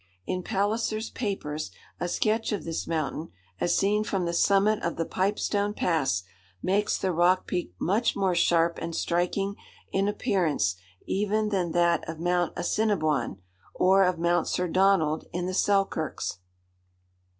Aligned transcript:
In 0.25 0.41
Palliser's 0.41 1.11
Papers 1.11 1.69
a 1.99 2.07
sketch 2.07 2.51
of 2.51 2.63
this 2.63 2.87
mountain, 2.87 3.29
as 3.59 3.77
seen 3.77 4.03
from 4.03 4.25
the 4.25 4.33
summit 4.33 4.81
of 4.81 4.95
the 4.95 5.05
Pipestone 5.05 5.75
Pass, 5.75 6.23
makes 6.59 6.97
the 6.97 7.11
rock 7.11 7.45
peak 7.45 7.75
much 7.79 8.15
more 8.15 8.33
sharp 8.33 8.79
and 8.81 8.95
striking 8.95 9.57
in 9.91 10.07
appearance 10.07 10.75
even 11.05 11.49
than 11.49 11.71
that 11.73 12.03
of 12.09 12.17
Mount 12.19 12.53
Assiniboine, 12.57 13.43
or 13.75 14.03
of 14.03 14.17
Mount 14.17 14.47
Sir 14.47 14.67
Donald 14.67 15.25
in 15.33 15.45
the 15.45 15.53
Selkirks. 15.53 16.39